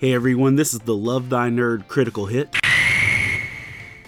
[0.00, 2.56] Hey everyone, this is the Love Thy Nerd Critical Hit.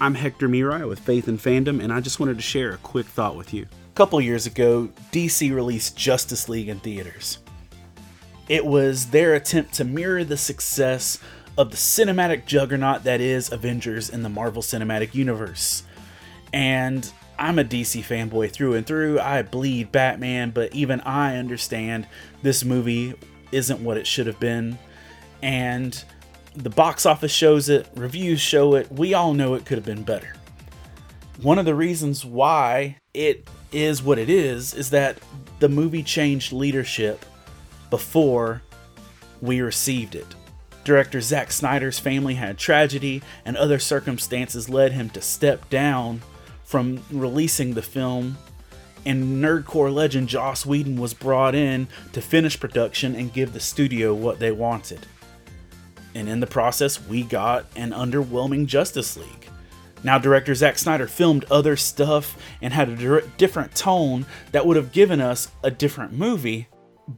[0.00, 3.04] I'm Hector Miray with Faith and Fandom, and I just wanted to share a quick
[3.04, 3.64] thought with you.
[3.64, 7.40] A couple years ago, DC released Justice League in theaters.
[8.48, 11.18] It was their attempt to mirror the success
[11.58, 15.82] of the cinematic juggernaut that is Avengers in the Marvel Cinematic Universe.
[16.54, 19.20] And I'm a DC fanboy through and through.
[19.20, 22.06] I bleed Batman, but even I understand
[22.40, 23.12] this movie
[23.52, 24.78] isn't what it should have been
[25.42, 26.02] and
[26.54, 30.02] the box office shows it, reviews show it, we all know it could have been
[30.02, 30.34] better.
[31.40, 35.18] One of the reasons why it is what it is is that
[35.58, 37.24] the movie changed leadership
[37.90, 38.62] before
[39.40, 40.26] we received it.
[40.84, 46.22] Director Zack Snyder's family had tragedy, and other circumstances led him to step down
[46.64, 48.36] from releasing the film.
[49.04, 54.12] And nerdcore legend Joss Whedon was brought in to finish production and give the studio
[54.14, 55.06] what they wanted
[56.14, 59.48] and in the process, we got an underwhelming Justice League.
[60.04, 64.92] Now, director Zack Snyder filmed other stuff and had a different tone that would have
[64.92, 66.68] given us a different movie,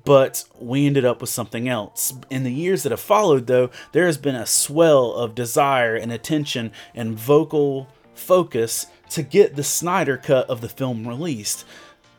[0.04, 2.12] but we ended up with something else.
[2.28, 6.12] In the years that have followed, though, there has been a swell of desire and
[6.12, 11.64] attention and vocal focus to get the Snyder cut of the film released.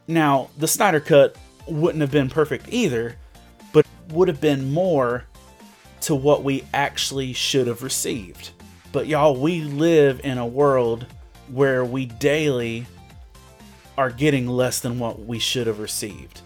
[0.07, 1.35] Now, the Snyder cut
[1.67, 3.17] wouldn't have been perfect either,
[3.71, 5.25] but would have been more
[6.05, 8.51] to what we actually should have received.
[8.91, 11.07] But y'all, we live in a world
[11.51, 12.85] where we daily
[13.97, 16.41] are getting less than what we should have received.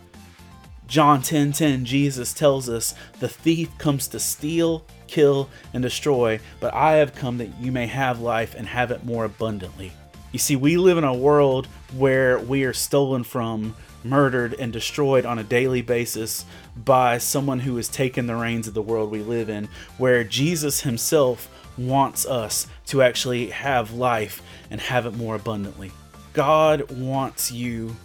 [0.87, 6.39] John 10:10 10, 10, Jesus tells us, "The thief comes to steal, kill, and destroy,
[6.61, 9.91] but I have come that you may have life and have it more abundantly."
[10.31, 15.25] You see, we live in a world where we are stolen from murdered and destroyed
[15.25, 19.21] on a daily basis by someone who has taken the reins of the world we
[19.21, 25.35] live in, where Jesus himself wants us to actually have life and have it more
[25.35, 25.91] abundantly.
[26.33, 27.95] God wants you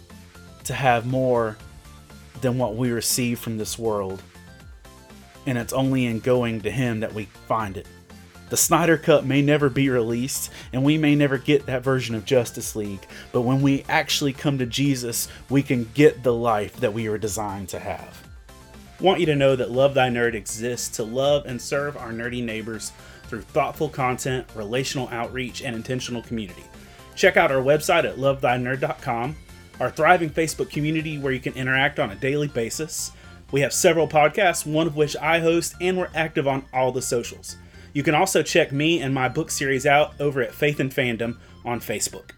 [0.63, 1.57] to have more
[2.41, 4.21] than what we receive from this world.
[5.45, 7.87] And it's only in going to Him that we find it.
[8.49, 12.25] The Snyder Cut may never be released, and we may never get that version of
[12.25, 16.93] Justice League, but when we actually come to Jesus, we can get the life that
[16.93, 18.27] we were designed to have.
[18.99, 22.43] Want you to know that Love Thy Nerd exists to love and serve our nerdy
[22.43, 22.91] neighbors
[23.27, 26.63] through thoughtful content, relational outreach, and intentional community.
[27.15, 29.35] Check out our website at lovethynerd.com,
[29.79, 33.11] our thriving Facebook community where you can interact on a daily basis.
[33.51, 37.01] We have several podcasts, one of which I host, and we're active on all the
[37.01, 37.57] socials.
[37.95, 41.37] You can also check me and my book series out over at Faith and Fandom
[41.63, 42.31] on Facebook.